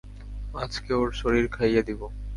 [0.53, 2.07] মাছকে ওর শরীর খাইয়ে দিবো।